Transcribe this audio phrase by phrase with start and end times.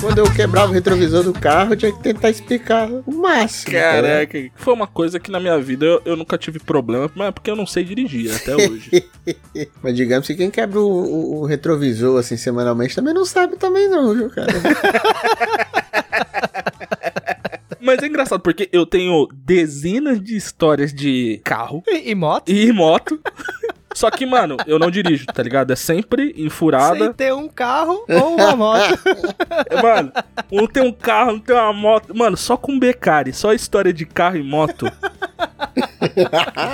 [0.00, 3.72] Quando eu quebrava o retrovisor do carro, eu tinha que tentar explicar o máximo.
[3.72, 4.02] cara.
[4.26, 7.30] Caraca, foi uma coisa que na minha vida eu, eu nunca tive problema, mas é
[7.30, 8.90] porque eu não sei dirigir até hoje.
[9.80, 13.88] Mas digamos que quem quebra o, o- o retrovisor assim semanalmente também não sabe também
[13.88, 14.48] não, viu, cara?
[17.80, 22.48] mas é engraçado porque eu tenho dezenas de histórias de carro E, e moto?
[22.50, 23.20] e moto.
[24.02, 25.72] Só que, mano, eu não dirijo, tá ligado?
[25.72, 27.14] É sempre em Sem furada.
[27.14, 28.98] ter um carro ou uma moto.
[29.80, 30.12] Mano,
[30.50, 32.12] um tem um carro, um tem uma moto.
[32.12, 34.90] Mano, só com Becari, só história de carro e moto.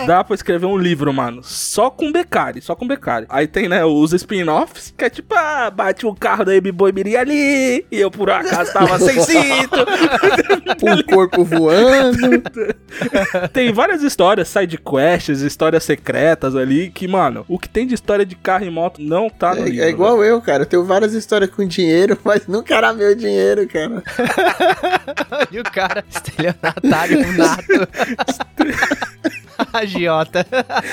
[0.06, 1.42] Dá pra escrever um livro, mano.
[1.42, 3.26] Só com Becari, só com Becari.
[3.28, 7.16] Aí tem, né, os spin-offs, que é tipo, ah, bate o carro da Baby Miri
[7.16, 9.76] ali, e eu por acaso tava sem cinto.
[10.82, 12.42] um corpo voando.
[13.52, 18.24] tem várias histórias, side quests, histórias secretas ali, que, mano, o que tem de história
[18.24, 19.84] de carro e moto não tá no É, livro.
[19.84, 20.62] é igual eu, cara.
[20.62, 24.02] Eu tenho várias histórias com dinheiro, mas nunca era meu dinheiro, cara.
[25.50, 27.88] e o cara, estelionatário nato.
[29.72, 30.46] Agiota.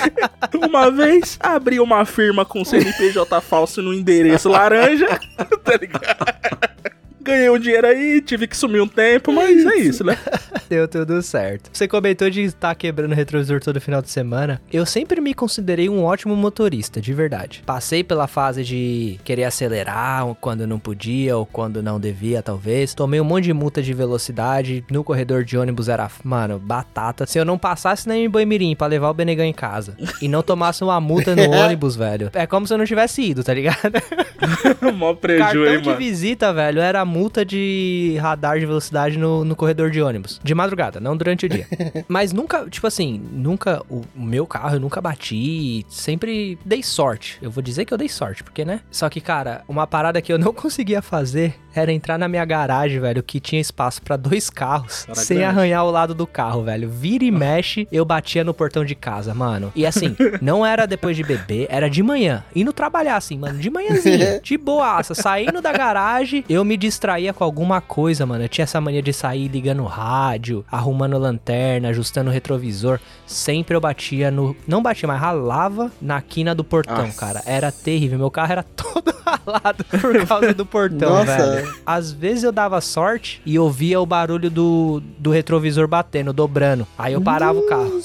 [0.55, 5.07] Uma vez, abri uma firma com CNPJ falso no endereço laranja,
[5.63, 6.95] tá ligado?
[7.25, 10.15] Ganhei um dinheiro aí, tive que sumir um tempo, mas é isso, né?
[10.69, 11.69] Deu tudo certo.
[11.73, 14.61] Você comentou de estar quebrando o retrovisor todo final de semana.
[14.71, 17.63] Eu sempre me considerei um ótimo motorista, de verdade.
[17.65, 22.93] Passei pela fase de querer acelerar quando não podia ou quando não devia, talvez.
[22.93, 24.83] Tomei um monte de multa de velocidade.
[24.91, 27.25] No corredor de ônibus era, mano, batata.
[27.25, 30.83] Se eu não passasse na Emboimirim pra levar o Benegão em casa e não tomasse
[30.83, 33.93] uma multa no ônibus, velho, é como se eu não tivesse ido, tá ligado?
[34.95, 35.97] Mó preju Cartão de mano.
[35.97, 40.41] visita, velho, era multa de radar de velocidade no, no corredor de ônibus.
[40.43, 41.65] De madrugada, não durante o dia.
[42.09, 43.81] Mas nunca, tipo assim, nunca.
[43.89, 45.85] O, meu carro eu nunca bati.
[45.87, 47.37] Sempre dei sorte.
[47.41, 48.81] Eu vou dizer que eu dei sorte, porque, né?
[48.91, 52.99] Só que, cara, uma parada que eu não conseguia fazer era entrar na minha garagem,
[52.99, 55.57] velho, que tinha espaço pra dois carros, Era sem grande.
[55.57, 56.89] arranhar o lado do carro, velho.
[56.89, 59.71] Vira e mexe, eu batia no portão de casa, mano.
[59.75, 62.43] E assim, não era depois de beber, era de manhã.
[62.55, 65.13] Indo trabalhar, assim, mano, de manhãzinha, de boaça.
[65.13, 68.43] Saindo da garagem, eu me distraía com alguma coisa, mano.
[68.43, 72.99] Eu tinha essa mania de sair ligando o rádio, arrumando lanterna, ajustando o retrovisor.
[73.27, 74.55] Sempre eu batia no.
[74.67, 77.19] Não batia, mas ralava na quina do portão, Nossa.
[77.19, 77.43] cara.
[77.45, 78.17] Era terrível.
[78.17, 81.55] Meu carro era todo ralado por causa do portão, Nossa.
[81.55, 81.75] velho.
[81.85, 86.87] Às vezes eu dava sorte e ouvia o barulho do, do retrovisor batendo, dobrando.
[86.97, 88.01] Aí eu parava o carro.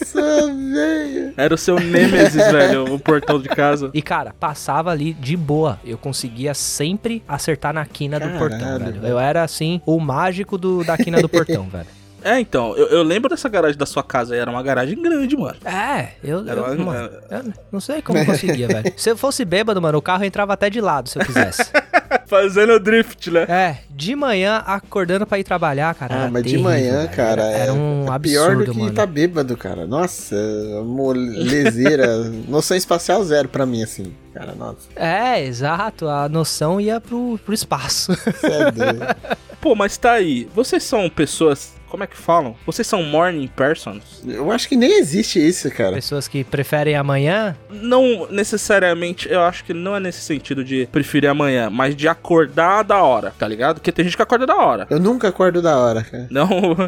[0.00, 1.34] Nossa, velho.
[1.36, 3.90] Era o seu Nemesis, velho, o portão de casa.
[3.94, 5.78] E, cara, passava ali de boa.
[5.84, 9.00] Eu conseguia sempre acertar na quina do Caralho, portão, velho.
[9.00, 9.06] velho.
[9.06, 11.86] Eu era, assim, o mágico do, da quina do portão, velho.
[12.22, 15.56] É, então, eu, eu lembro dessa garagem da sua casa, era uma garagem grande, mano.
[15.64, 18.92] É, eu, Era eu, uma- mano, eu não sei como eu conseguia, velho.
[18.94, 21.62] Se eu fosse bêbado, mano, o carro entrava até de lado, se eu quisesse.
[22.26, 23.42] Fazendo drift, né?
[23.48, 26.24] É, de manhã, acordando pra ir trabalhar, cara.
[26.26, 27.10] Ah, mas de terrível, manhã, velho.
[27.10, 28.92] cara, Era, era um é absurdo, pior do que mano.
[28.94, 29.86] tá bêbado, cara.
[29.86, 30.36] Nossa,
[30.84, 32.06] molezeira.
[32.48, 34.12] noção espacial zero pra mim, assim.
[34.34, 34.88] Cara, nossa.
[34.96, 36.08] É, exato.
[36.08, 38.14] A noção ia pro, pro espaço.
[38.14, 39.00] Cê é doido.
[39.60, 40.48] Pô, mas tá aí.
[40.54, 41.74] Vocês são pessoas.
[41.90, 42.54] Como é que falam?
[42.64, 44.22] Vocês são morning persons?
[44.24, 45.96] Eu acho que nem existe isso, cara.
[45.96, 47.56] Pessoas que preferem amanhã.
[47.68, 52.84] Não necessariamente, eu acho que não é nesse sentido de preferir amanhã, mas de acordar
[52.84, 53.76] da hora, tá ligado?
[53.76, 54.86] Porque tem gente que acorda da hora.
[54.88, 56.28] Eu nunca acordo da hora, cara.
[56.30, 56.48] Não.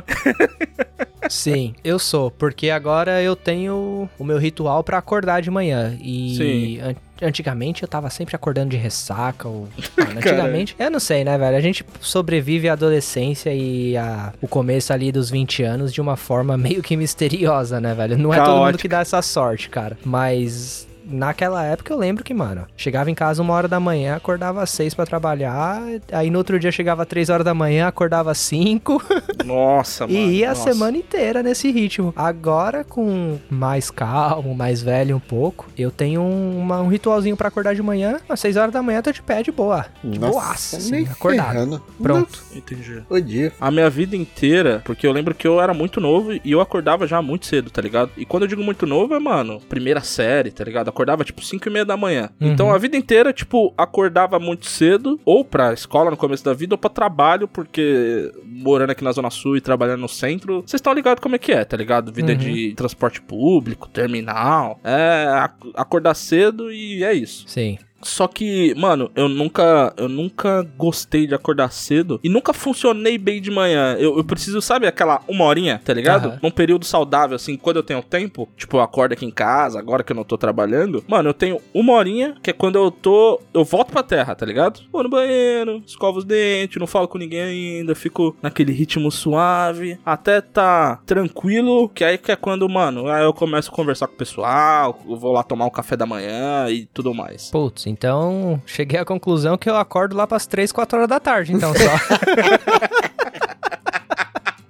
[1.29, 2.31] Sim, eu sou.
[2.31, 5.97] Porque agora eu tenho o meu ritual pra acordar de manhã.
[6.01, 6.97] E Sim.
[7.23, 9.49] An- antigamente eu tava sempre acordando de ressaca.
[9.49, 9.69] Ou...
[9.99, 11.57] Mano, antigamente, eu não sei, né, velho?
[11.57, 14.33] A gente sobrevive à adolescência e a...
[14.41, 18.19] o começo ali dos 20 anos de uma forma meio que misteriosa, né, velho?
[18.19, 18.83] Não é todo mundo Caótica.
[18.83, 19.97] que dá essa sorte, cara.
[20.05, 20.87] Mas.
[21.13, 24.71] Naquela época eu lembro que, mano, chegava em casa uma hora da manhã, acordava às
[24.71, 28.39] seis pra trabalhar, aí no outro dia chegava às três horas da manhã, acordava às
[28.39, 29.03] cinco,
[29.45, 30.19] Nossa, mano.
[30.19, 30.73] e ia a nossa.
[30.73, 32.13] semana inteira nesse ritmo.
[32.17, 37.49] Agora, com mais calmo, mais velho um pouco, eu tenho um, uma- um ritualzinho pra
[37.49, 38.19] acordar de manhã.
[38.29, 39.87] Às 6 horas da manhã eu tô de pé de boa.
[40.03, 41.49] De boaça, assim, acordado.
[41.53, 41.83] ferrando.
[42.03, 42.43] Pronto.
[42.55, 43.03] Entendi.
[43.11, 43.53] O dia.
[43.61, 47.07] A minha vida inteira, porque eu lembro que eu era muito novo e eu acordava
[47.07, 48.11] já muito cedo, tá ligado?
[48.17, 50.89] E quando eu digo muito novo, é, mano, primeira série, tá ligado?
[50.89, 52.31] Acordava tipo 5 e meia da manhã.
[52.41, 52.53] Uhum.
[52.53, 56.75] Então a vida inteira, tipo, acordava muito cedo, ou pra escola no começo da vida,
[56.75, 60.93] ou pra trabalho, porque morando aqui na Zona Sul e trabalhando no centro, vocês estão
[60.93, 62.13] ligados como é que é, tá ligado?
[62.13, 62.39] Vida Uhum.
[62.39, 64.81] de transporte público, terminal.
[64.85, 67.45] É, ac- acordar cedo e é isso.
[67.49, 67.79] Sim.
[68.03, 73.41] Só que, mano, eu nunca, eu nunca gostei de acordar cedo e nunca funcionei bem
[73.41, 73.97] de manhã.
[73.99, 76.29] Eu, eu preciso, sabe, aquela uma horinha, tá ligado?
[76.29, 76.39] Aham.
[76.43, 80.03] Num período saudável, assim, quando eu tenho tempo, tipo, eu acordo aqui em casa, agora
[80.03, 81.05] que eu não tô trabalhando.
[81.09, 83.41] Mano, eu tenho uma horinha, que é quando eu tô.
[83.55, 84.81] Eu volto pra terra, tá ligado?
[84.93, 89.99] Vou no banheiro, escovo os dentes, não falo com ninguém ainda, fico naquele ritmo suave,
[90.05, 94.15] até tá tranquilo, que aí que é quando, mano, aí eu começo a conversar com
[94.15, 97.51] o pessoal, eu vou lá tomar um café da manhã e tudo mais.
[97.51, 101.53] Putz, então cheguei à conclusão que eu acordo lá pras 3, 4 horas da tarde,
[101.53, 101.81] então só.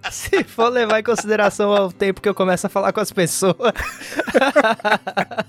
[0.10, 3.56] Se for levar em consideração o tempo que eu começo a falar com as pessoas.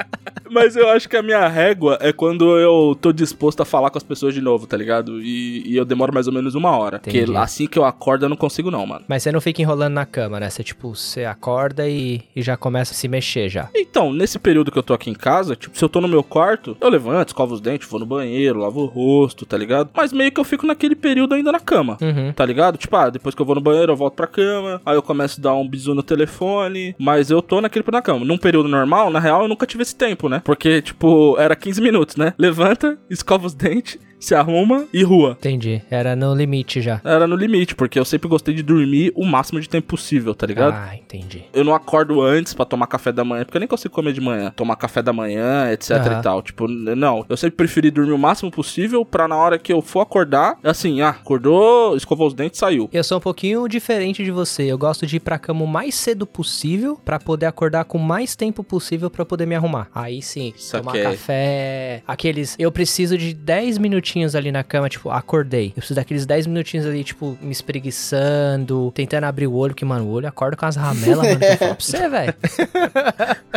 [0.54, 3.98] Mas eu acho que a minha régua é quando eu tô disposto a falar com
[3.98, 5.22] as pessoas de novo, tá ligado?
[5.22, 6.98] E, e eu demoro mais ou menos uma hora.
[6.98, 7.26] Entendi.
[7.26, 9.06] Porque assim que eu acordo, eu não consigo, não, mano.
[9.08, 10.50] Mas você não fica enrolando na cama, né?
[10.50, 13.70] Você, tipo, você acorda e, e já começa a se mexer já.
[13.76, 16.24] Então, nesse período que eu tô aqui em casa, tipo, se eu tô no meu
[16.24, 19.90] quarto, eu levanto, escovo os dentes, vou no banheiro, lavo o rosto, tá ligado?
[19.94, 21.98] Mas meio que eu fico naquele período ainda na cama.
[22.02, 22.32] Uhum.
[22.34, 22.78] Tá ligado?
[22.78, 24.82] Tipo, ah, depois que eu vou no banheiro, eu volto pra cama.
[24.86, 26.96] Aí eu começo a dar um bisu no telefone.
[27.00, 28.26] Mas eu tô naquele na cama.
[28.26, 30.42] Num período normal, na real, eu nunca tive esse tempo, né?
[30.44, 32.34] Porque, tipo, era 15 minutos, né?
[32.38, 35.32] Levanta, escova os dentes, se arruma e rua.
[35.40, 35.82] Entendi.
[35.90, 37.02] Era no limite já.
[37.04, 40.48] Era no limite, porque eu sempre gostei de dormir o máximo de tempo possível, tá
[40.48, 40.74] ligado?
[40.74, 41.44] Ah, entendi.
[41.54, 44.22] Eu não acordo antes pra tomar café da manhã, porque eu nem consigo comer de
[44.22, 44.52] manhã.
[44.56, 46.20] Tomar café da manhã, etc Aham.
[46.20, 46.42] e tal.
[46.42, 47.26] Tipo, não.
[47.28, 51.02] Eu sempre preferi dormir o máximo possível pra na hora que eu for acordar, assim,
[51.02, 52.90] ah, acordou, escovou os dentes, saiu.
[52.94, 54.64] Eu sou um pouquinho diferente de você.
[54.64, 58.36] Eu gosto de ir pra cama o mais cedo possível pra poder acordar com mais
[58.36, 59.90] tempo possível pra poder me arrumar.
[59.94, 61.04] Aí sim, tomar Saquei.
[61.04, 65.68] café, aqueles, eu preciso de 10 minutinhos ali na cama, tipo, acordei.
[65.70, 70.06] Eu preciso daqueles 10 minutinhos ali, tipo, me espreguiçando, tentando abrir o olho, porque mano,
[70.06, 72.36] o olho acorda com as ramelas, mano, que eu falo pra você, velho.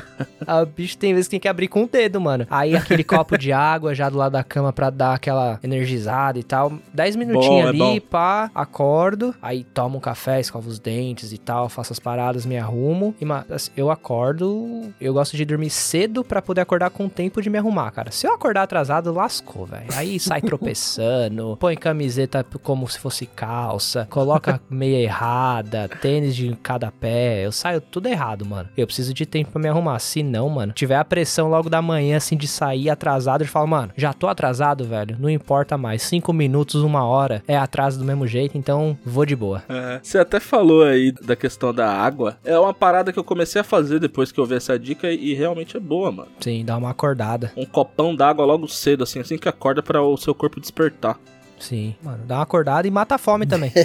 [0.47, 2.47] O bicho tem vezes que tem que abrir com o dedo, mano.
[2.51, 6.43] Aí aquele copo de água já do lado da cama pra dar aquela energizada e
[6.43, 6.73] tal.
[6.93, 8.01] 10 minutinhos Bom, é ali, bom.
[8.11, 9.35] pá, acordo.
[9.41, 13.15] Aí tomo um café, escovo os dentes e tal, faço as paradas, me arrumo.
[13.21, 14.93] E ma- assim, eu acordo.
[15.01, 18.11] Eu gosto de dormir cedo pra poder acordar com tempo de me arrumar, cara.
[18.11, 19.87] Se eu acordar atrasado, lascou, velho.
[19.95, 20.41] Aí sai
[20.87, 27.45] tropeçando, põe camiseta como se fosse calça, coloca meia errada, tênis de cada pé.
[27.45, 28.69] Eu saio tudo errado, mano.
[28.77, 29.99] Eu preciso de tempo pra me arrumar.
[29.99, 33.67] Se não, mano, tiver a pressão logo da manhã, assim, de sair atrasado, eu falo,
[33.67, 35.17] mano, já tô atrasado, velho.
[35.19, 36.03] Não importa mais.
[36.03, 39.63] Cinco minutos, uma hora é atraso do mesmo jeito, então vou de boa.
[39.69, 42.37] É, Você até falou aí da questão da água.
[42.45, 45.35] É uma parada que eu comecei a fazer depois que eu vi essa dica e,
[45.35, 46.29] realmente é boa, mano.
[46.41, 47.53] Sim, dá uma acordada.
[47.57, 51.19] Um copão d'água logo cedo, assim, assim que acorda pra o seu corpo despertar.
[51.59, 53.73] Sim, mano, dá uma acordada e mata a fome também.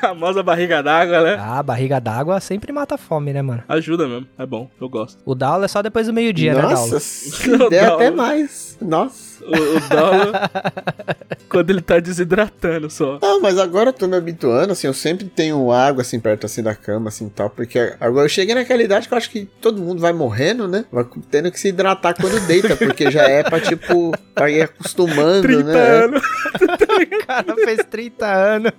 [0.10, 1.36] Famosa barriga d'água, né?
[1.38, 3.62] ah, barriga d'água sempre mata a fome, né, mano?
[3.68, 5.20] Ajuda mesmo, é bom, eu gosto.
[5.24, 6.92] O Daulo é só depois do meio-dia, né, Daulo?
[6.92, 8.76] Nossa, der até mais.
[8.80, 9.30] Nossa.
[9.42, 10.50] O, o dólar,
[11.48, 13.18] quando ele tá desidratando só.
[13.22, 16.62] Não, mas agora eu tô me habituando, assim, eu sempre tenho água, assim, perto, assim,
[16.62, 19.80] da cama, assim, tal, porque agora eu cheguei naquela idade que eu acho que todo
[19.80, 20.84] mundo vai morrendo, né?
[20.92, 25.42] Vai tendo que se hidratar quando deita, porque já é pra, tipo, pra ir acostumando,
[25.42, 25.80] 30 né?
[26.04, 26.22] anos,
[27.00, 28.72] O cara fez 30 anos.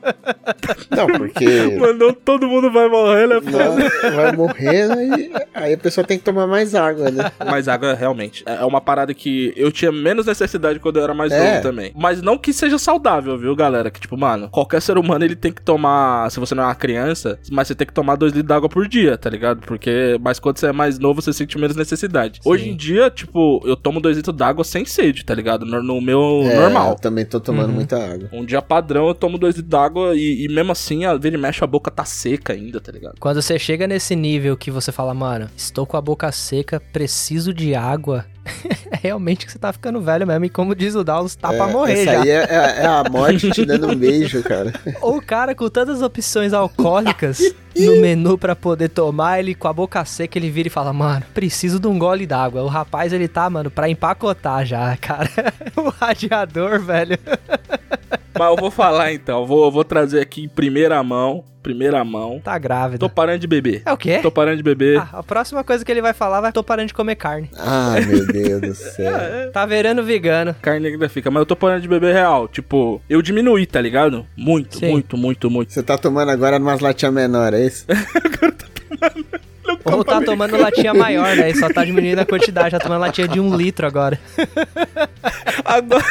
[0.89, 1.77] Não, porque...
[1.79, 3.75] mandou todo mundo vai morrendo, é foda.
[4.03, 7.31] Não, vai morrendo e aí a pessoa tem que tomar mais água, né?
[7.45, 11.31] Mas água, realmente, é uma parada que eu tinha menos necessidade quando eu era mais
[11.31, 11.51] É.
[11.51, 11.91] novo também.
[11.95, 13.89] Mas não que seja saudável, viu, galera?
[13.91, 16.75] Que, tipo, mano, qualquer ser humano, ele tem que tomar, se você não é uma
[16.75, 19.61] criança, mas você tem que tomar 2 litros d'água por dia, tá ligado?
[19.61, 22.39] Porque, mas quando você é mais novo, você sente menos necessidade.
[22.41, 22.49] Sim.
[22.49, 25.65] Hoje em dia, tipo, eu tomo 2 litros d'água sem sede, tá ligado?
[25.65, 26.89] No, no meu É, normal.
[26.91, 27.75] Eu também tô tomando Uhum.
[27.75, 28.10] muita água.
[28.31, 31.39] Um dia padrão, eu tomo 2 litros d'água e, e mesmo assim, a vira e
[31.39, 33.15] mexe, a boca tá seca ainda, tá ligado?
[33.19, 37.53] Quando você chega nesse nível que você fala, mano, estou com a boca seca, preciso
[37.53, 38.25] de água.
[38.91, 40.45] é realmente que você tá ficando velho mesmo.
[40.45, 42.21] E como diz o Daulo, tá pra É, morrer essa já.
[42.23, 44.73] aí é, é- é a morte te dando um beijo, cara.
[45.01, 49.73] Ou o cara com tantas opções alcoólicas no menu pra poder tomar, ele com a
[49.73, 52.63] boca seca, ele vira e fala, mano, preciso de um gole d'água.
[52.63, 55.29] O rapaz, ele tá, mano, pra empacotar já, cara.
[55.75, 57.17] o radiador, velho.
[58.37, 62.03] Mas eu vou falar então, eu vou, eu vou trazer aqui em primeira mão, primeira
[62.03, 62.39] mão.
[62.43, 62.99] Tá grávida.
[62.99, 63.83] Tô parando de beber.
[63.85, 64.19] É o quê?
[64.19, 64.99] Tô parando de beber.
[64.99, 67.49] Ah, a próxima coisa que ele vai falar vai tô parando de comer carne.
[67.57, 69.11] Ai, meu Deus do céu.
[69.51, 70.55] Tá virando vegano.
[70.61, 72.47] Carne ainda fica, mas eu tô parando de beber real.
[72.47, 74.25] Tipo, eu diminuí, tá ligado?
[74.35, 74.91] Muito, Sim.
[74.91, 75.73] muito, muito, muito.
[75.73, 77.85] Você tá tomando agora umas latinhas menores, é isso?
[79.85, 81.49] Ou tá tomando latinha maior, né?
[81.49, 84.19] E só tá diminuindo a quantidade, tá tomando latinha de um litro agora.
[85.63, 86.03] Agora,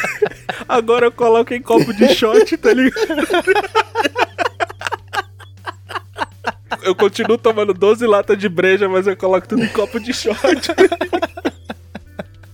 [0.67, 3.27] agora eu coloco em copo de shot, tá ligado?
[6.81, 10.35] Eu continuo tomando 12 latas de breja, mas eu coloco tudo em copo de shot.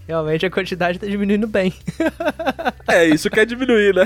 [0.07, 1.73] Realmente a quantidade tá diminuindo bem.
[2.87, 4.05] É, isso quer diminuir, né?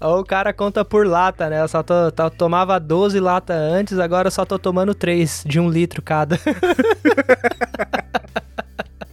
[0.00, 1.60] Ou o cara conta por lata, né?
[1.60, 5.58] Eu só tô, tô- tomava 12 latas antes, agora eu só tô tomando 3 de
[5.58, 6.38] um litro cada.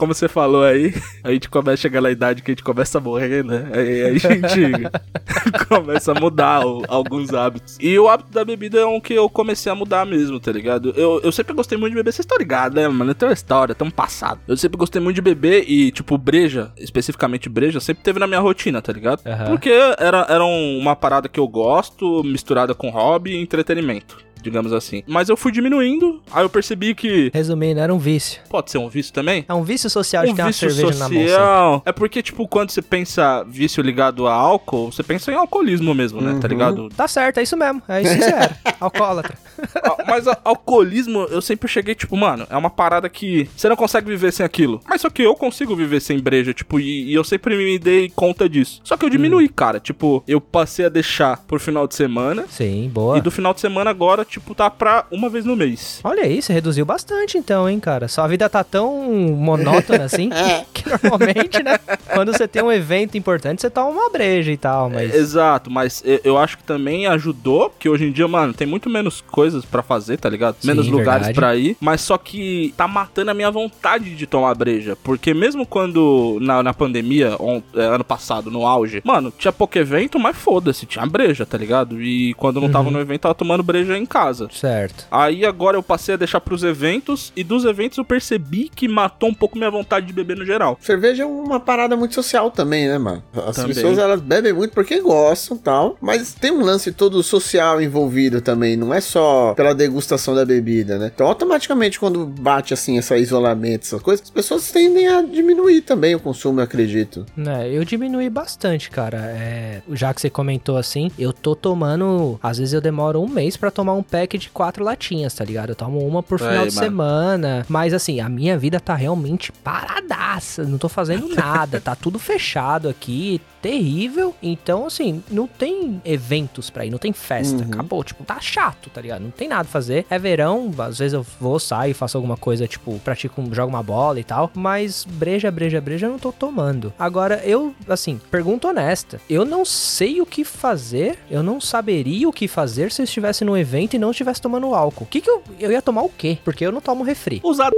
[0.06, 0.94] Como você falou aí,
[1.24, 3.68] a gente começa a chegar na idade que a gente começa a morrer, né?
[3.74, 4.84] Aí a gente
[5.68, 7.76] começa a mudar o- alguns hábitos.
[7.82, 10.94] E o hábito da bebida é um que eu comecei a mudar mesmo, tá ligado?
[10.96, 13.16] Eu, eu sempre gostei muito de beber, vocês estão ligados, né, mano?
[13.16, 14.40] Tem uma história, tem um passado.
[14.48, 18.40] Eu sempre gostei muito de beber e, tipo, breja, especificamente breja, sempre teve na minha
[18.40, 19.22] rotina, tá ligado?
[19.26, 19.46] Aham.
[19.48, 24.24] Porque era, era um- uma parada que eu gosto, misturada com hobby e entretenimento.
[24.42, 25.02] Digamos assim.
[25.08, 28.42] Mas eu fui diminuindo, aí eu percebi que Resumindo, era um vício.
[28.50, 29.46] pode ser um vício também.
[29.48, 31.22] É um vício social de Um ter uma cerveja na mão.
[31.24, 31.84] social.
[31.86, 36.22] É porque, tipo, quando você pensa vício ligado a álcool, você pensa em alcoolismo mesmo,
[36.22, 36.38] né?
[36.42, 36.90] Tá ligado?
[36.90, 37.82] Tá certo, é isso mesmo.
[37.88, 38.58] É isso que você era.
[38.80, 39.36] Alcoólatra.
[39.84, 43.76] Ah, Mas a- alcoolismo, eu sempre cheguei, tipo, mano, é uma parada que você não
[43.76, 44.80] consegue viver sem aquilo.
[44.88, 48.12] Mas só que eu consigo viver sem breja, tipo, e, e eu sempre me dei
[48.16, 48.82] conta disso.
[48.84, 49.80] Só que eu diminuí, cara.
[49.80, 52.46] Tipo, eu passei a deixar por final de semana.
[52.50, 53.18] Sim, boa.
[53.18, 56.00] E do final de semana agora, tipo, tá pra uma vez no mês.
[56.04, 58.08] Olha aí, você reduziu bastante então, hein, cara.
[58.08, 60.30] Sua vida tá tão monótona assim
[60.74, 61.80] que normalmente, né?
[62.14, 65.14] Quando você tem um evento importante, você toma uma breja e tal, mas.
[65.14, 69.22] Exato, mas eu, acho que também ajudou, que hoje em dia, mano, tem muito menos
[69.22, 70.58] coisas pra fazer, tá ligado?
[70.60, 71.34] Sim, menos lugares verdade.
[71.36, 75.66] pra ir, mas só que tá matando a minha vontade de tomar breja, porque mesmo
[75.66, 80.36] quando na, na pandemia, on- é, ano passado, no auge, mano, tinha pouco evento, mas
[80.36, 82.02] foda-se, tinha breja, tá ligado?
[82.02, 82.74] E quando eu não Uhum.
[82.74, 84.48] tava no evento, tava tomando breja em casa.
[84.52, 85.06] Certo.
[85.10, 89.30] Aí agora eu passei a deixar pros eventos, e dos eventos eu percebi que matou
[89.30, 90.78] um pouco minha vontade de beber no geral.
[90.82, 93.24] Cerveja é uma parada muito social também, né, mano?
[93.48, 93.74] As Também.
[93.74, 98.42] pessoas elas bebem muito porque gostam e tal, mas tem um lance todo social envolvido
[98.42, 101.12] também, não é só pela degustação da bebida, né?
[101.14, 106.16] Então, automaticamente, quando bate assim, esse isolamento, essas coisas, as pessoas tendem a diminuir também
[106.16, 107.26] o consumo, eu acredito.
[107.38, 109.18] É, eu diminui bastante, cara.
[109.18, 112.40] É, já que você comentou assim, eu tô tomando.
[112.42, 115.70] Às vezes eu demoro um mês pra tomar um pack de quatro latinhas, tá ligado?
[115.70, 116.86] Eu tomo uma por final Aí, de mano.
[116.88, 117.66] semana.
[117.70, 120.64] Mas assim, a minha vida tá realmente paradaça.
[120.64, 121.80] Não tô fazendo nada.
[121.80, 123.42] tá tudo fechado aqui.
[123.66, 124.36] Terrível.
[124.44, 127.64] Então, assim, não tem eventos pra ir, não tem festa.
[127.64, 127.72] Uhum.
[127.72, 128.04] Acabou.
[128.04, 129.24] Tipo, tá chato, tá ligado?
[129.24, 130.06] Não tem nada a fazer.
[130.08, 134.20] É verão, às vezes eu vou, saio, faço alguma coisa, tipo, pratico, jogo uma bola
[134.20, 134.52] e tal.
[134.54, 136.94] Mas breja, breja, breja eu não tô tomando.
[137.00, 139.20] Agora, eu, assim, pergunta honesta.
[139.28, 143.44] Eu não sei o que fazer, eu não saberia o que fazer se eu estivesse
[143.44, 145.06] num evento e não estivesse tomando álcool.
[145.06, 146.38] O que que eu, eu ia tomar o quê?
[146.46, 147.42] Porque eu não tomo refri.
[147.44, 147.72] Usar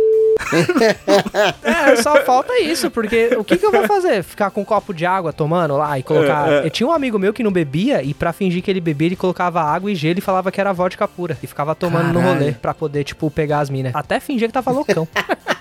[1.64, 4.24] É, só falta isso, porque o que, que eu vou fazer?
[4.24, 6.52] Ficar com um copo de água tomando lá e colocar.
[6.52, 6.66] É, é.
[6.66, 9.16] Eu tinha um amigo meu que não bebia e pra fingir que ele bebia, ele
[9.16, 11.38] colocava água e gelo e falava que era vodka pura.
[11.42, 12.40] E ficava tomando no Caralho.
[12.40, 13.94] rolê pra poder, tipo, pegar as minas.
[13.96, 15.08] Até fingir que tava loucão.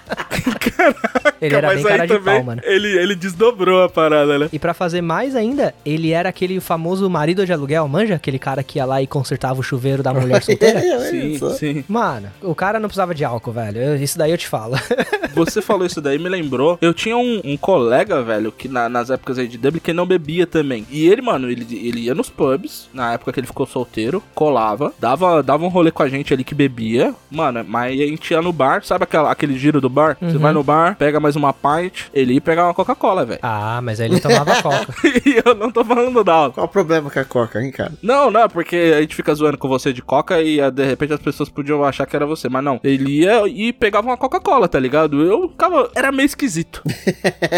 [1.40, 2.60] ele era bem cara de também pau, mano.
[2.64, 4.48] ele, ele desdobrou a parada, né?
[4.52, 8.14] E pra fazer mais ainda, ele era aquele famoso marido de aluguel, manja?
[8.14, 10.80] Aquele cara que ia lá e consertava o chuveiro da mulher solteira.
[11.10, 11.84] Sim, sim.
[11.88, 13.80] Mano, o cara não precisava de álcool, velho.
[13.80, 14.76] Eu- isso daí eu te falo.
[15.37, 16.78] Você falou isso daí, me lembrou.
[16.81, 20.07] Eu tinha um, um colega, velho, que na- nas épocas aí de Dublin, que não
[20.07, 20.87] bebia também.
[20.90, 24.93] E ele, mano, ele, ele ia nos pubs, na época que ele ficou solteiro, colava,
[24.99, 27.14] dava, dava um rolê com a gente ali que bebia.
[27.31, 30.16] Mano, mas a gente ia no bar, sabe aquela, aquele giro do bar?
[30.21, 30.38] Você Uhum.
[30.43, 33.40] vai no bar, pega mais uma pint, ele ia pegar uma Coca-Cola, velho.
[33.43, 34.87] ah, mas aí ele tomava coca.
[35.25, 36.55] e eu não tô falando da álcool.
[36.55, 37.93] Qual o problema com a coca, hein, cara?
[38.02, 41.12] Não, não, porque a gente fica zoando com você de coca e ah, de repente
[41.12, 42.81] as pessoas podiam achar que era você, mas não.
[42.83, 45.21] Ele ia e pegava uma Coca-Cola, tá ligado?
[45.26, 45.90] Eu ficava.
[45.95, 46.83] Era meio esquisito.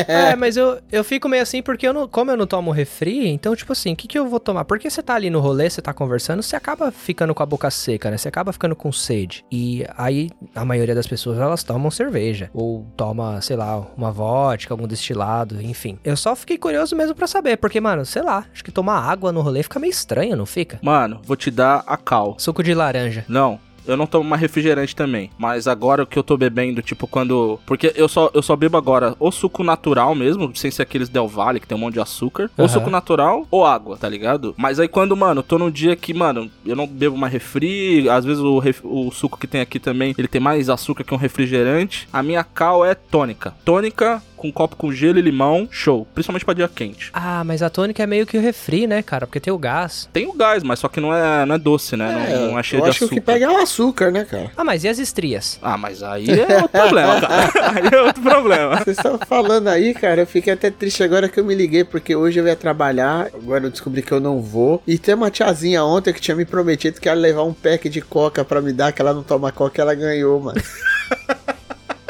[0.08, 3.28] É, mas eu, eu fico meio assim porque eu não, como eu não tomo refri,
[3.28, 4.64] então, tipo assim, o que, que eu vou tomar?
[4.64, 7.70] Porque você tá ali no rolê, você tá conversando, você acaba ficando com a boca
[7.70, 8.16] seca, né?
[8.16, 9.44] Você acaba ficando com sede.
[9.50, 12.50] E aí, a maioria das pessoas, elas tomam cerveja.
[12.54, 15.98] Ou toma, sei lá, uma vodka, algum destilado, enfim.
[16.04, 19.32] Eu só fiquei curioso mesmo pra saber, porque, mano, sei lá, acho que tomar água
[19.32, 20.78] no rolê fica meio estranho, não fica?
[20.82, 22.36] Mano, vou te dar a cal.
[22.38, 23.24] Suco de laranja.
[23.28, 23.60] Não.
[23.88, 25.30] Eu não tomo mais refrigerante também.
[25.38, 27.58] Mas agora o que eu tô bebendo, tipo, quando.
[27.66, 31.26] Porque eu só, eu só bebo agora ou suco natural mesmo, sem ser aqueles Del
[31.26, 32.50] Valle, que tem um monte de açúcar.
[32.56, 32.74] Ou Aham.
[32.74, 34.54] suco natural ou água, tá ligado?
[34.56, 38.08] Mas aí quando, mano, eu tô num dia que, mano, eu não bebo mais refri.
[38.08, 41.14] Às vezes o, ref- o suco que tem aqui também, ele tem mais açúcar que
[41.14, 42.06] um refrigerante.
[42.12, 43.54] A minha cal é tônica.
[43.64, 46.06] Tônica com copo com gelo e limão, show.
[46.14, 47.10] Principalmente pra dia quente.
[47.12, 49.26] Ah, mas a tônica é meio que o refri, né, cara?
[49.26, 50.08] Porque tem o gás.
[50.12, 52.28] Tem o gás, mas só que não é, não é doce, né?
[52.30, 53.20] não, não é cheio eu de acho que o açúcar.
[53.20, 54.50] que pega é o açúcar, né, cara?
[54.56, 55.58] Ah, mas e as estrias?
[55.60, 57.48] Ah, mas aí é outro problema, cara.
[57.68, 58.76] Aí é outro problema.
[58.78, 62.14] Vocês estão falando aí, cara, eu fiquei até triste agora que eu me liguei, porque
[62.16, 64.82] hoje eu ia trabalhar, agora eu descobri que eu não vou.
[64.86, 68.00] E tem uma tiazinha ontem que tinha me prometido que ia levar um pack de
[68.00, 70.60] coca pra me dar, que ela não toma coca, ela ganhou, mano.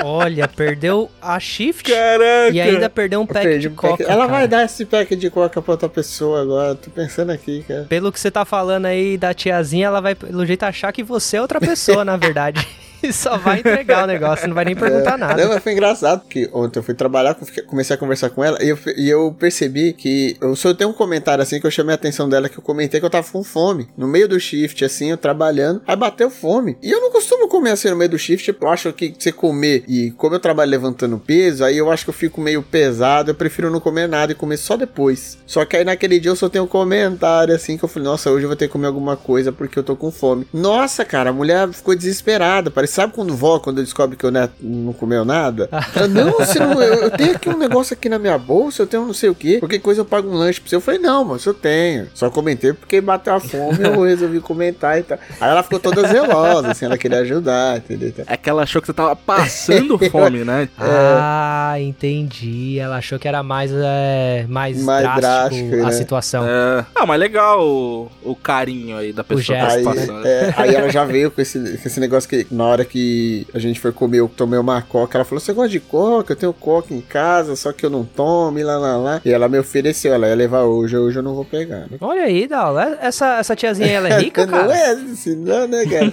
[0.03, 2.51] Olha, perdeu a shift Caraca!
[2.53, 4.05] e ainda perdeu um pack de um pack- coca.
[4.05, 4.39] Ela cara.
[4.39, 6.75] vai dar esse pack de coca pra outra pessoa agora.
[6.75, 7.85] Tô pensando aqui, cara.
[7.89, 11.37] Pelo que você tá falando aí da tiazinha, ela vai, pelo jeito, achar que você
[11.37, 12.67] é outra pessoa, na verdade.
[13.03, 15.41] E só vai entregar o negócio, não vai nem perguntar nada.
[15.41, 17.37] É, Não, mas foi engraçado, porque ontem eu fui trabalhar,
[17.67, 20.93] comecei a conversar com ela, e eu, e eu percebi que eu só tenho um
[20.93, 23.43] comentário assim que eu chamei a atenção dela, que eu comentei que eu tava com
[23.43, 23.89] fome.
[23.97, 26.77] No meio do shift, assim, eu trabalhando, aí bateu fome.
[26.83, 29.85] E eu não costumo comer assim no meio do shift, eu acho que você comer,
[29.89, 33.35] e como eu trabalho levantando peso, aí eu acho que eu fico meio pesado, eu
[33.35, 35.39] prefiro não comer nada e comer só depois.
[35.47, 38.31] Só que aí naquele dia eu só tenho um comentário assim, que eu falei, nossa,
[38.31, 40.47] hoje eu vou ter que comer alguma coisa porque eu tô com fome.
[40.53, 44.93] Nossa, cara, a mulher ficou desesperada, sabe quando vó, quando descobre que o neto não
[44.93, 45.69] comeu nada?
[45.95, 48.87] Ela, não, você não, eu, eu tenho aqui um negócio aqui na minha bolsa, eu
[48.87, 50.77] tenho não sei o que, qualquer coisa eu pago um lanche pra você.
[50.77, 52.09] Eu falei, não, mas eu tenho.
[52.15, 55.19] Só comentei porque bateu a fome, eu resolvi comentar e tal.
[55.41, 58.13] Aí ela ficou toda zelosa, assim, ela queria ajudar, entendeu?
[58.27, 60.69] É que ela achou que você tava passando fome, né?
[60.79, 62.79] Ah, entendi.
[62.79, 65.93] Ela achou que era mais, é, mais, Mais drástico, drástico, a né?
[65.93, 66.45] situação.
[66.47, 66.87] É.
[66.95, 70.27] Ah, mas legal o, o carinho aí da pessoa que tá passando.
[70.27, 73.59] é, aí ela já veio com esse, com esse negócio que na hora que a
[73.59, 75.19] gente foi comer, eu tomei uma coca.
[75.19, 76.33] Ela falou: Você gosta de coca?
[76.33, 79.21] Eu tenho coca em casa, só que eu não tomo, e lá, lá, lá.
[79.25, 81.81] E ela me ofereceu, ela ia levar hoje, hoje eu não vou pegar.
[81.91, 81.99] Né?
[82.01, 84.77] Olha aí, Dal, essa, essa tiazinha, ela é rica, não cara?
[84.77, 86.13] é assim, não, né, cara?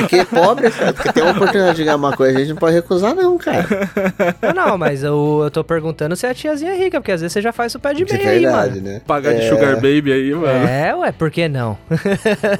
[0.00, 2.74] Porque pobre, cara, porque tem uma oportunidade de ganhar uma coisa, a gente não pode
[2.74, 3.64] recusar, não, cara.
[4.54, 7.32] Não, não, mas eu, eu tô perguntando se a tiazinha é rica, porque às vezes
[7.32, 8.82] você já faz o pé de De meia aí, verdade, mano.
[8.82, 9.00] né?
[9.06, 10.66] Pagar de É, sugar baby aí, mano.
[10.68, 11.76] É, ué, por que não?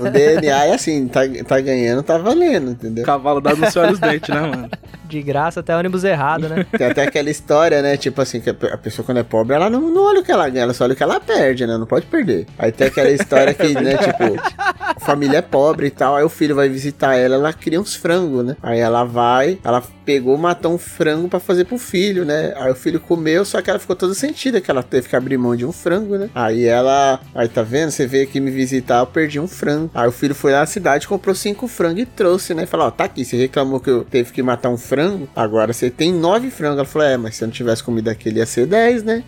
[0.01, 3.05] O DNA é assim, tá, tá ganhando, tá valendo, entendeu?
[3.05, 4.69] Cavalo dado no céu dos dentes, né, mano?
[5.15, 6.67] De graça até ônibus errado, né?
[6.77, 7.97] Tem até aquela história, né?
[7.97, 10.25] Tipo assim, que a pe- a pessoa quando é pobre, ela não, não olha o
[10.25, 11.79] que ela ganha, ela só olha o que ela perde, né?
[11.79, 12.47] Não pode perder.
[12.59, 14.25] Aí tem aquela história que, né, tipo,
[14.59, 17.95] a família é pobre e tal, aí o filho vai visitar ela, ela cria uns
[17.95, 18.57] frangos, né?
[18.61, 22.53] Aí ela vai, ela pegou, matou um frango pra fazer pro filho, né?
[22.57, 25.39] Aí o filho comeu, só que ela ficou toda sentida que ela teve que abrir
[25.39, 26.29] mão de um frango, né?
[26.35, 27.91] Aí ela, aí tá vendo?
[27.91, 29.91] Você veio aqui me visitar, eu perdi um frango.
[29.95, 32.67] Aí o filho foi lá na cidade, comprou cinco frangos e trouxe, né?
[32.67, 35.04] Falou, ó, tá aqui, você reclamou que eu teve que matar um frango,
[35.35, 36.79] agora você tem nove frangos.
[36.79, 39.25] Ela falou, é, mas se eu não tivesse comido aquele ia ser dez, né?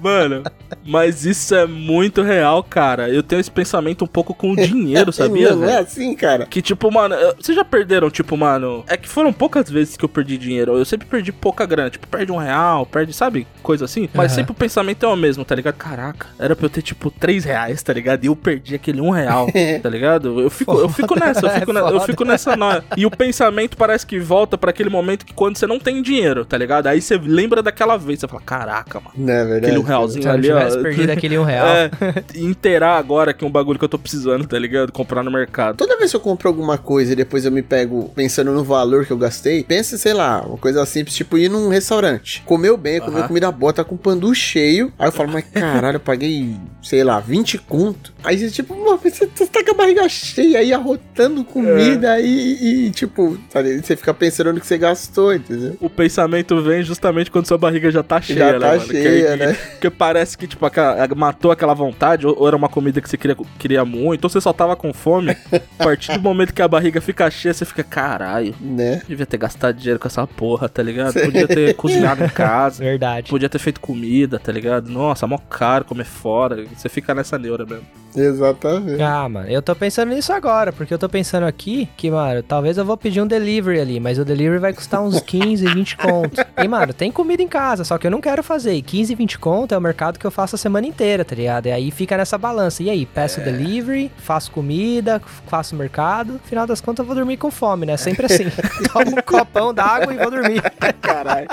[0.00, 0.42] Mano,
[0.84, 3.08] mas isso é muito real, cara.
[3.08, 6.46] Eu tenho esse pensamento um pouco com o dinheiro, sabia, não, é assim, cara.
[6.46, 8.84] Que tipo, mano, eu- vocês já perderam, tipo, mano.
[8.86, 10.76] É que foram poucas vezes que eu perdi dinheiro.
[10.76, 11.90] Eu sempre perdi pouca grana.
[11.90, 13.46] Tipo, perde um real, perde, sabe?
[13.62, 14.08] Coisa assim.
[14.14, 14.36] Mas Aham.
[14.36, 15.74] sempre o pensamento é o mesmo, tá ligado?
[15.74, 18.24] Caraca, era pra eu ter, tipo, três reais, tá ligado?
[18.24, 19.46] E eu perdi aquele um real,
[19.82, 20.40] tá ligado?
[20.40, 22.00] Eu fico, eu fico nessa, eu É fico, ne- eu foda.
[22.06, 22.84] fico nessa noia.
[22.96, 26.44] E o pensamento parece que volta pra aquele momento que quando você não tem dinheiro,
[26.44, 26.86] tá ligado?
[26.86, 29.12] Aí você lembra daquela vez, você fala, caraca, mano.
[29.16, 29.66] Não é verdade.
[29.66, 30.58] Aquele um realzinho eu ali, ó.
[30.76, 31.66] Tivesse perdido aquele um real.
[31.66, 31.90] É,
[32.34, 34.92] inteirar agora que é um bagulho que eu tô precisando, tá ligado?
[34.92, 35.76] Comprar no mercado.
[35.76, 39.06] Toda vez que eu compro alguma coisa e depois eu me pego pensando no valor
[39.06, 42.42] que eu gastei, pensa, sei lá, uma coisa simples, tipo ir num restaurante.
[42.44, 43.28] Comeu bem, comeu Aham.
[43.28, 44.92] comida boa, tá com o pandu cheio.
[44.98, 48.12] Aí eu falo, mas caralho, eu paguei, sei lá, 20 conto.
[48.24, 52.90] Aí você, tipo, você você tá com a barriga cheia aí, arrotando comida e, e,
[52.90, 55.76] tipo, sabe, você fica pensando no que você gastou, entendeu?
[55.80, 58.86] O pensamento vem justamente quando sua barriga já tá cheia, Já né, tá mano?
[58.86, 59.52] Que cheia, né?
[59.72, 63.16] Porque parece que, tipo, aquela- matou aquela vontade, ou, ou era uma comida que você
[63.16, 65.36] queria, queria muito, ou você só tava com fome.
[65.78, 69.02] a partir do momento que a barriga fica cheia, você fica, caralho, Né?
[69.08, 71.14] devia ter gastado dinheiro com essa porra, tá ligado?
[71.14, 72.82] Podia ter cozinhado em casa.
[72.82, 73.30] Verdade.
[73.30, 74.88] Podia ter feito comida, tá ligado?
[74.90, 76.64] Nossa, mó caro comer fora.
[76.76, 77.84] Você fica nessa neura mesmo.
[78.14, 79.02] Exatamente.
[79.02, 82.76] Ah, mano, eu tô pensando nisso agora, porque eu tô pensando aqui que, mano, talvez
[82.78, 86.44] eu vou pedir um delivery ali, mas o delivery vai custar uns 15, 20 conto.
[86.62, 88.74] E, mano, tem comida em casa, só que eu não quero fazer.
[88.74, 91.66] E 15, 20 conto é o mercado que eu faço a semana inteira, tá ligado?
[91.66, 92.82] E aí fica nessa balança.
[92.82, 97.50] E aí, peço delivery, faço comida, faço mercado, final das contas eu vou dormir com
[97.50, 97.96] fome, né?
[97.96, 98.44] Sempre assim.
[98.92, 100.62] Tomo um copão d'água e vou dormir.
[101.00, 101.48] Caralho.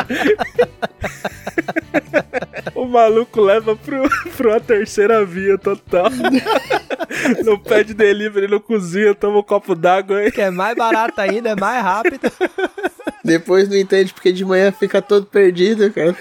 [2.75, 6.09] o maluco leva pro, pra uma terceira via total.
[7.43, 10.31] não pede delivery, não cozinha, toma um copo d'água aí.
[10.31, 12.31] Que é mais barato ainda, é mais rápido.
[13.23, 16.15] Depois não entende porque de manhã fica todo perdido, cara.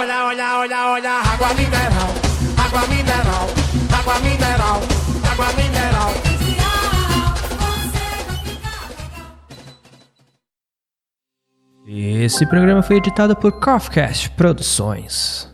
[0.00, 2.08] Olha, olha, olha, olha, água mineral,
[2.56, 3.46] água mineral,
[3.98, 4.80] água mineral,
[5.30, 6.14] água mineral.
[11.86, 15.49] Esse programa foi editado por Coffcast Produções.